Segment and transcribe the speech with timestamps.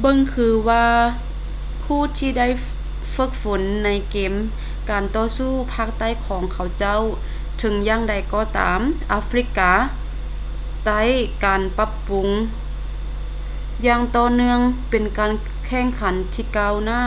[0.00, 0.86] ເບິ່ງຄືວ່າ
[1.82, 2.48] ຜູ້ທີ່ບໍ່ໄດ້
[3.12, 4.32] ເຝິກຝົນໃນເກມ
[4.90, 7.00] ການຕໍ່ສູ້ພາກໃຕ້ຂອງເຂົາເຈົ້າ
[7.58, 8.80] ເຖິງຢ່າງໃດກໍຕາມ
[9.12, 9.72] ອາຟຣິກາ
[10.84, 10.92] ໃຕ
[11.44, 12.28] ການປັບປຸງ
[13.86, 14.60] ຢ່າງຕໍ່ເນື່ອງ
[14.90, 15.32] ເປັນການ
[15.66, 17.02] ແຂ່ງຂັນທີ່ກ້າວຫນ້າ